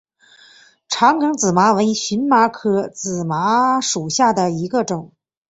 [0.89, 5.13] 长梗紫麻为荨麻科紫麻属下的一个种。